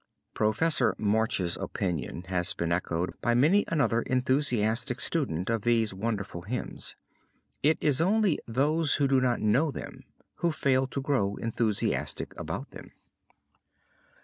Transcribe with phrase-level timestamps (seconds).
[0.33, 0.63] Prof.
[0.97, 6.95] March's opinion has been echoed by many another enthusiastic student of these wonderful hymns.
[7.61, 10.05] It is only those who do not know them
[10.37, 12.93] who fail to grow enthusiastic about them.